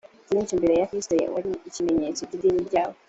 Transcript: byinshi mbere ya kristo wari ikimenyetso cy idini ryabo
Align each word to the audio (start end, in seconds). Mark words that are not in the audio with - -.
byinshi 0.25 0.57
mbere 0.59 0.73
ya 0.75 0.89
kristo 0.89 1.13
wari 1.33 1.51
ikimenyetso 1.69 2.21
cy 2.29 2.35
idini 2.37 2.61
ryabo 2.67 2.95